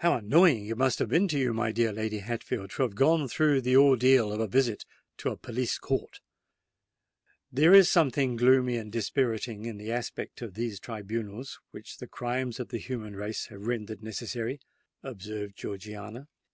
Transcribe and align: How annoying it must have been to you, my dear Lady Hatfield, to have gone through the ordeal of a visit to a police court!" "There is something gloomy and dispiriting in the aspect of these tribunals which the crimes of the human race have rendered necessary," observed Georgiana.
How 0.00 0.18
annoying 0.18 0.66
it 0.66 0.76
must 0.76 0.98
have 0.98 1.08
been 1.08 1.26
to 1.28 1.38
you, 1.38 1.54
my 1.54 1.72
dear 1.72 1.90
Lady 1.90 2.18
Hatfield, 2.18 2.68
to 2.72 2.82
have 2.82 2.94
gone 2.94 3.26
through 3.28 3.62
the 3.62 3.78
ordeal 3.78 4.30
of 4.30 4.38
a 4.38 4.46
visit 4.46 4.84
to 5.16 5.30
a 5.30 5.38
police 5.38 5.78
court!" 5.78 6.20
"There 7.50 7.72
is 7.72 7.90
something 7.90 8.36
gloomy 8.36 8.76
and 8.76 8.92
dispiriting 8.92 9.64
in 9.64 9.78
the 9.78 9.90
aspect 9.90 10.42
of 10.42 10.52
these 10.52 10.78
tribunals 10.78 11.60
which 11.70 11.96
the 11.96 12.06
crimes 12.06 12.60
of 12.60 12.68
the 12.68 12.78
human 12.78 13.16
race 13.16 13.46
have 13.46 13.66
rendered 13.66 14.02
necessary," 14.02 14.60
observed 15.02 15.56
Georgiana. 15.56 16.28